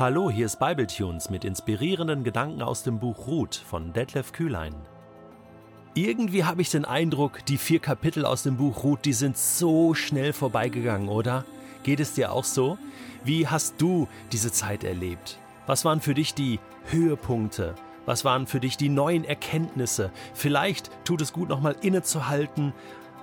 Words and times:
Hallo, 0.00 0.30
hier 0.30 0.46
ist 0.46 0.58
Bibletunes 0.58 1.28
mit 1.28 1.44
inspirierenden 1.44 2.24
Gedanken 2.24 2.62
aus 2.62 2.82
dem 2.82 2.98
Buch 2.98 3.26
Ruth 3.26 3.54
von 3.54 3.92
Detlef 3.92 4.32
Kühlein. 4.32 4.74
Irgendwie 5.92 6.44
habe 6.44 6.62
ich 6.62 6.70
den 6.70 6.86
Eindruck, 6.86 7.44
die 7.44 7.58
vier 7.58 7.80
Kapitel 7.80 8.24
aus 8.24 8.42
dem 8.42 8.56
Buch 8.56 8.82
Ruth, 8.82 9.04
die 9.04 9.12
sind 9.12 9.36
so 9.36 9.92
schnell 9.92 10.32
vorbeigegangen, 10.32 11.10
oder? 11.10 11.44
Geht 11.82 12.00
es 12.00 12.14
dir 12.14 12.32
auch 12.32 12.44
so? 12.44 12.78
Wie 13.24 13.46
hast 13.46 13.74
du 13.76 14.08
diese 14.32 14.50
Zeit 14.50 14.84
erlebt? 14.84 15.38
Was 15.66 15.84
waren 15.84 16.00
für 16.00 16.14
dich 16.14 16.32
die 16.32 16.60
Höhepunkte? 16.86 17.74
Was 18.06 18.24
waren 18.24 18.46
für 18.46 18.58
dich 18.58 18.78
die 18.78 18.88
neuen 18.88 19.24
Erkenntnisse? 19.26 20.12
Vielleicht 20.32 20.90
tut 21.04 21.20
es 21.20 21.34
gut, 21.34 21.50
nochmal 21.50 21.76
innezuhalten, 21.82 22.72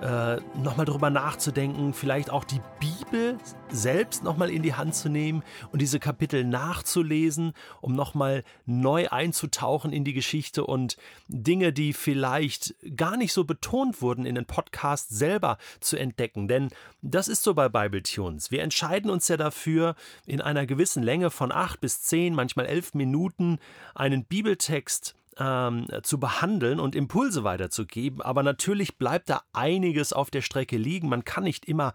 äh, 0.00 0.36
nochmal 0.62 0.86
darüber 0.86 1.10
nachzudenken, 1.10 1.92
vielleicht 1.92 2.30
auch 2.30 2.44
die 2.44 2.60
Bibel 2.78 3.36
selbst 3.68 4.22
nochmal 4.22 4.50
in 4.50 4.62
die 4.62 4.74
Hand 4.74 4.94
zu 4.94 5.08
nehmen 5.08 5.42
und 5.72 5.82
diese 5.82 5.98
Kapitel 5.98 6.44
nachzulesen, 6.44 7.52
um 7.80 7.94
nochmal 7.94 8.44
neu 8.64 9.08
einzutauchen 9.08 9.92
in 9.92 10.04
die 10.04 10.12
Geschichte 10.12 10.64
und 10.64 10.96
Dinge, 11.26 11.72
die 11.72 11.92
vielleicht 11.92 12.74
gar 12.96 13.16
nicht 13.16 13.32
so 13.32 13.44
betont 13.44 14.00
wurden, 14.00 14.24
in 14.24 14.36
den 14.36 14.46
Podcast 14.46 15.10
selber 15.10 15.58
zu 15.80 15.96
entdecken. 15.96 16.48
Denn 16.48 16.68
das 17.02 17.28
ist 17.28 17.42
so 17.42 17.54
bei 17.54 17.68
Bible 17.68 18.02
Tunes. 18.02 18.50
Wir 18.50 18.62
entscheiden 18.62 19.10
uns 19.10 19.28
ja 19.28 19.36
dafür, 19.36 19.96
in 20.26 20.40
einer 20.40 20.66
gewissen 20.66 21.02
Länge 21.02 21.30
von 21.30 21.52
acht 21.52 21.80
bis 21.80 22.02
zehn, 22.02 22.34
manchmal 22.34 22.66
elf 22.66 22.94
Minuten 22.94 23.58
einen 23.94 24.24
Bibeltext 24.24 25.17
ähm, 25.38 25.86
zu 26.02 26.18
behandeln 26.18 26.80
und 26.80 26.94
Impulse 26.94 27.44
weiterzugeben. 27.44 28.22
Aber 28.22 28.42
natürlich 28.42 28.98
bleibt 28.98 29.30
da 29.30 29.42
einiges 29.52 30.12
auf 30.12 30.30
der 30.30 30.42
Strecke 30.42 30.76
liegen. 30.76 31.08
Man 31.08 31.24
kann 31.24 31.44
nicht 31.44 31.66
immer 31.66 31.92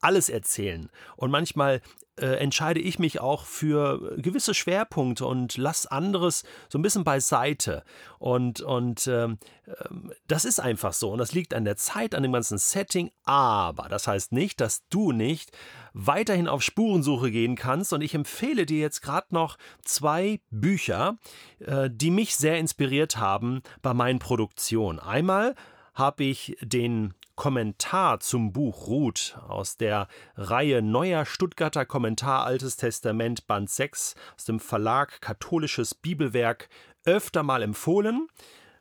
alles 0.00 0.28
erzählen. 0.28 0.90
Und 1.16 1.30
manchmal 1.30 1.80
äh, 2.16 2.36
entscheide 2.36 2.80
ich 2.80 2.98
mich 2.98 3.20
auch 3.20 3.44
für 3.44 4.16
gewisse 4.18 4.54
Schwerpunkte 4.54 5.26
und 5.26 5.56
lasse 5.56 5.90
anderes 5.90 6.44
so 6.68 6.78
ein 6.78 6.82
bisschen 6.82 7.04
beiseite. 7.04 7.84
Und, 8.18 8.60
und 8.60 9.06
ähm, 9.06 9.38
ähm, 9.66 10.12
das 10.28 10.44
ist 10.44 10.60
einfach 10.60 10.92
so. 10.92 11.10
Und 11.10 11.18
das 11.18 11.32
liegt 11.32 11.54
an 11.54 11.64
der 11.64 11.76
Zeit, 11.76 12.14
an 12.14 12.22
dem 12.22 12.32
ganzen 12.32 12.58
Setting. 12.58 13.10
Aber 13.24 13.88
das 13.88 14.06
heißt 14.06 14.32
nicht, 14.32 14.60
dass 14.60 14.86
du 14.88 15.12
nicht 15.12 15.50
weiterhin 15.92 16.48
auf 16.48 16.62
Spurensuche 16.62 17.30
gehen 17.30 17.56
kannst. 17.56 17.92
Und 17.92 18.02
ich 18.02 18.14
empfehle 18.14 18.66
dir 18.66 18.78
jetzt 18.78 19.02
gerade 19.02 19.28
noch 19.30 19.56
zwei 19.82 20.40
Bücher, 20.50 21.16
äh, 21.58 21.90
die 21.92 22.10
mich 22.10 22.36
sehr 22.36 22.58
inspiriert 22.58 23.16
haben 23.16 23.62
bei 23.82 23.94
meinen 23.94 24.18
Produktionen. 24.18 25.00
Einmal 25.00 25.54
habe 25.94 26.24
ich 26.24 26.56
den 26.60 27.14
Kommentar 27.36 28.20
zum 28.20 28.52
Buch 28.52 28.86
Ruth 28.86 29.38
aus 29.48 29.76
der 29.76 30.08
Reihe 30.36 30.82
Neuer 30.82 31.24
Stuttgarter 31.24 31.84
Kommentar 31.84 32.44
Altes 32.44 32.76
Testament 32.76 33.46
Band 33.46 33.70
6 33.70 34.14
aus 34.36 34.44
dem 34.44 34.60
Verlag 34.60 35.20
Katholisches 35.20 35.94
Bibelwerk 35.94 36.68
öfter 37.04 37.42
mal 37.42 37.62
empfohlen, 37.62 38.28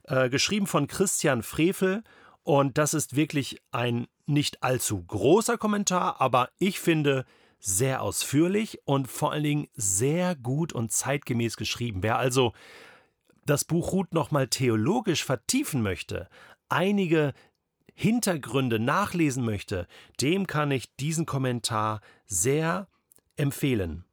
äh, 0.03 0.29
geschrieben 0.29 0.67
von 0.67 0.87
Christian 0.87 1.43
Frevel 1.43 2.03
und 2.43 2.77
das 2.77 2.93
ist 2.93 3.15
wirklich 3.15 3.61
ein 3.71 4.07
nicht 4.25 4.63
allzu 4.63 5.03
großer 5.03 5.57
Kommentar, 5.57 6.21
aber 6.21 6.49
ich 6.59 6.79
finde 6.79 7.25
sehr 7.59 8.01
ausführlich 8.01 8.79
und 8.85 9.07
vor 9.07 9.31
allen 9.31 9.43
Dingen 9.43 9.67
sehr 9.73 10.35
gut 10.35 10.73
und 10.73 10.91
zeitgemäß 10.91 11.55
geschrieben. 11.55 12.03
Wer 12.03 12.17
also 12.17 12.53
das 13.45 13.63
Buch 13.63 13.93
Ruth 13.93 14.13
nochmal 14.13 14.47
theologisch 14.47 15.23
vertiefen 15.23 15.81
möchte, 15.81 16.29
einige 16.69 17.33
Hintergründe 17.93 18.79
nachlesen 18.79 19.45
möchte, 19.45 19.87
dem 20.19 20.47
kann 20.47 20.71
ich 20.71 20.95
diesen 20.95 21.25
Kommentar 21.25 22.01
sehr 22.25 22.87
empfehlen. 23.35 24.05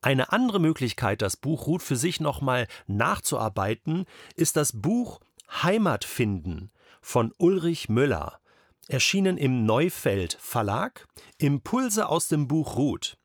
Eine 0.00 0.32
andere 0.32 0.60
Möglichkeit, 0.60 1.22
das 1.22 1.36
Buch 1.36 1.66
Ruth 1.66 1.82
für 1.82 1.96
sich 1.96 2.20
nochmal 2.20 2.68
nachzuarbeiten, 2.86 4.04
ist 4.36 4.56
das 4.56 4.80
Buch 4.80 5.20
Heimat 5.50 6.04
finden 6.04 6.70
von 7.00 7.32
Ulrich 7.38 7.88
Müller, 7.88 8.40
erschienen 8.88 9.36
im 9.36 9.64
Neufeld 9.64 10.36
Verlag, 10.40 11.06
Impulse 11.38 12.08
aus 12.08 12.28
dem 12.28 12.46
Buch 12.46 12.76
Ruth. 12.76 13.18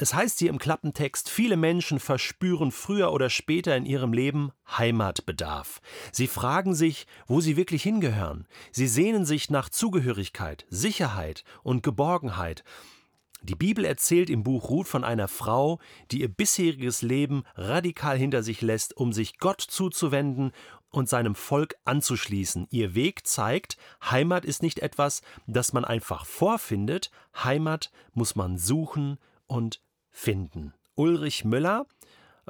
Es 0.00 0.14
heißt 0.14 0.38
hier 0.38 0.50
im 0.50 0.60
Klappentext, 0.60 1.28
viele 1.28 1.56
Menschen 1.56 1.98
verspüren 1.98 2.70
früher 2.70 3.12
oder 3.12 3.30
später 3.30 3.76
in 3.76 3.84
ihrem 3.84 4.12
Leben 4.12 4.52
Heimatbedarf. 4.70 5.80
Sie 6.12 6.28
fragen 6.28 6.76
sich, 6.76 7.08
wo 7.26 7.40
sie 7.40 7.56
wirklich 7.56 7.82
hingehören. 7.82 8.46
Sie 8.70 8.86
sehnen 8.86 9.24
sich 9.24 9.50
nach 9.50 9.68
Zugehörigkeit, 9.68 10.66
Sicherheit 10.70 11.42
und 11.64 11.82
Geborgenheit. 11.82 12.62
Die 13.42 13.56
Bibel 13.56 13.84
erzählt 13.84 14.30
im 14.30 14.44
Buch 14.44 14.70
Ruth 14.70 14.86
von 14.86 15.02
einer 15.02 15.26
Frau, 15.26 15.80
die 16.12 16.20
ihr 16.20 16.28
bisheriges 16.28 17.02
Leben 17.02 17.42
radikal 17.56 18.16
hinter 18.16 18.44
sich 18.44 18.60
lässt, 18.62 18.96
um 18.96 19.12
sich 19.12 19.38
Gott 19.38 19.60
zuzuwenden 19.60 20.52
und 20.90 21.08
seinem 21.08 21.34
Volk 21.34 21.74
anzuschließen. 21.84 22.68
Ihr 22.70 22.94
Weg 22.94 23.26
zeigt, 23.26 23.76
Heimat 24.08 24.44
ist 24.44 24.62
nicht 24.62 24.78
etwas, 24.78 25.22
das 25.48 25.72
man 25.72 25.84
einfach 25.84 26.24
vorfindet, 26.24 27.10
Heimat 27.34 27.90
muss 28.12 28.36
man 28.36 28.58
suchen 28.58 29.18
und 29.48 29.80
finden. 30.18 30.74
Ulrich 30.96 31.44
Müller 31.44 31.86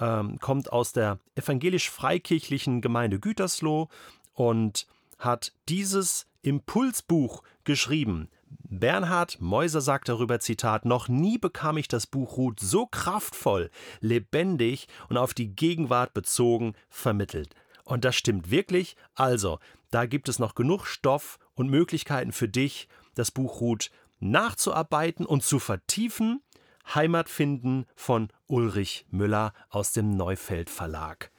ähm, 0.01 0.39
kommt 0.41 0.73
aus 0.73 0.93
der 0.93 1.19
evangelisch-freikirchlichen 1.34 2.81
Gemeinde 2.81 3.21
Gütersloh 3.21 3.89
und 4.33 4.87
hat 5.19 5.53
dieses 5.69 6.27
Impulsbuch 6.41 7.43
geschrieben. 7.65 8.31
Bernhard 8.71 9.41
Meuser 9.41 9.83
sagt 9.83 10.09
darüber 10.09 10.41
Zitat 10.41 10.87
Noch 10.87 11.09
nie 11.09 11.37
bekam 11.37 11.77
ich 11.77 11.89
das 11.89 12.06
Buch 12.06 12.39
Ruth 12.39 12.59
so 12.59 12.87
kraftvoll, 12.87 13.71
lebendig 14.00 14.89
und 15.11 15.19
auf 15.19 15.35
die 15.35 15.55
Gegenwart 15.55 16.15
bezogen 16.15 16.75
vermittelt. 16.89 17.55
Und 17.85 18.06
das 18.06 18.17
stimmt 18.17 18.50
wirklich. 18.50 18.97
Also, 19.15 19.59
da 19.91 20.06
gibt 20.06 20.31
es 20.31 20.39
noch 20.39 20.55
genug 20.55 20.87
Stoff 20.87 21.39
und 21.55 21.69
Möglichkeiten 21.69 22.33
für 22.33 22.49
dich, 22.49 22.89
das 23.15 23.31
Buch 23.31 23.61
Ruth 23.61 23.91
nachzuarbeiten 24.21 25.27
und 25.27 25.43
zu 25.45 25.59
vertiefen 25.59 26.41
Heimat 26.94 27.28
finden 27.28 27.87
von 27.94 28.28
Ulrich 28.47 29.06
Müller 29.10 29.53
aus 29.71 29.93
dem 29.93 30.16
Neufeld 30.16 30.71
Verlag. 30.71 31.31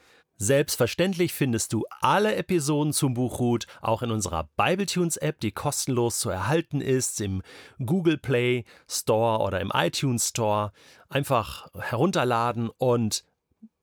Selbstverständlich 0.42 1.34
findest 1.34 1.74
du 1.74 1.86
alle 2.00 2.36
Episoden 2.36 2.94
zum 2.94 3.14
Buch 3.14 3.40
Ruth 3.40 3.68
auch 3.82 4.02
in 4.02 4.10
unserer 4.10 4.50
Bibletunes 4.56 5.18
App, 5.18 5.42
die 5.42 5.52
kostenlos 5.52 6.20
zu 6.20 6.30
erhalten 6.30 6.80
ist, 6.80 7.20
im 7.20 7.42
Google 7.86 8.18
Play 8.18 8.64
Store 8.88 9.44
oder 9.44 9.60
im 9.60 9.70
iTunes 9.74 10.30
Store. 10.30 10.72
Einfach 11.10 11.68
herunterladen 11.78 12.70
und 12.70 13.26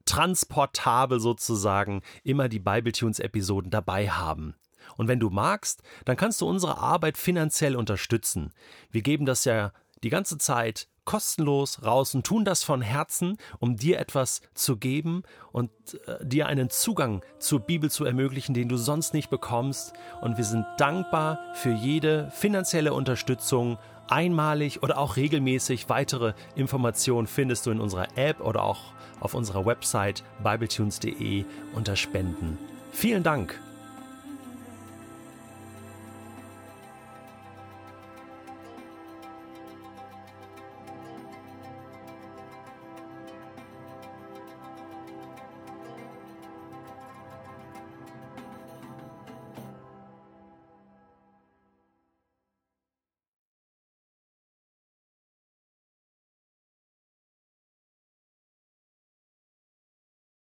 transportabel 0.06 1.20
sozusagen 1.20 2.00
immer 2.22 2.48
die 2.48 2.60
Bibletunes 2.60 3.18
Episoden 3.18 3.70
dabei 3.70 4.08
haben. 4.08 4.54
Und 4.96 5.08
wenn 5.08 5.20
du 5.20 5.28
magst, 5.28 5.82
dann 6.06 6.16
kannst 6.16 6.40
du 6.40 6.48
unsere 6.48 6.78
Arbeit 6.78 7.18
finanziell 7.18 7.76
unterstützen. 7.76 8.54
Wir 8.90 9.02
geben 9.02 9.26
das 9.26 9.44
ja 9.44 9.72
die 10.02 10.10
ganze 10.10 10.38
Zeit 10.38 10.88
kostenlos 11.06 11.82
raus 11.82 12.14
und 12.14 12.26
tun 12.26 12.44
das 12.44 12.62
von 12.62 12.82
Herzen, 12.82 13.38
um 13.58 13.76
dir 13.76 13.98
etwas 13.98 14.42
zu 14.52 14.76
geben 14.76 15.22
und 15.52 15.70
äh, 16.06 16.22
dir 16.22 16.46
einen 16.46 16.68
Zugang 16.68 17.22
zur 17.38 17.60
Bibel 17.60 17.90
zu 17.90 18.04
ermöglichen, 18.04 18.52
den 18.52 18.68
du 18.68 18.76
sonst 18.76 19.14
nicht 19.14 19.30
bekommst. 19.30 19.94
Und 20.20 20.36
wir 20.36 20.44
sind 20.44 20.66
dankbar 20.76 21.38
für 21.54 21.72
jede 21.72 22.30
finanzielle 22.32 22.92
Unterstützung. 22.92 23.78
Einmalig 24.08 24.84
oder 24.84 24.98
auch 24.98 25.16
regelmäßig 25.16 25.88
weitere 25.88 26.34
Informationen 26.54 27.26
findest 27.26 27.66
du 27.66 27.72
in 27.72 27.80
unserer 27.80 28.06
App 28.16 28.40
oder 28.40 28.62
auch 28.62 28.92
auf 29.18 29.34
unserer 29.34 29.66
Website 29.66 30.22
bibletunes.de 30.44 31.44
unter 31.74 31.96
Spenden. 31.96 32.56
Vielen 32.92 33.24
Dank 33.24 33.58